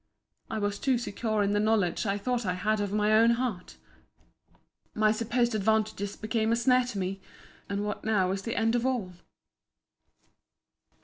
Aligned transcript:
I 0.49 0.57
was 0.57 0.79
too 0.79 0.97
secure 0.97 1.43
in 1.43 1.51
the 1.51 1.59
knowledge 1.59 2.07
I 2.07 2.17
thought 2.17 2.43
I 2.43 2.55
had 2.55 2.81
of 2.81 2.91
my 2.91 3.13
own 3.13 3.33
heart. 3.37 3.77
My 4.95 5.11
supposed 5.11 5.53
advantages 5.53 6.15
became 6.15 6.51
a 6.51 6.55
snare 6.55 6.85
to 6.85 6.97
me. 6.97 7.21
And 7.69 7.85
what 7.85 8.03
now 8.03 8.31
is 8.31 8.41
the 8.41 8.55
end 8.55 8.73
of 8.73 8.83
all? 8.83 9.13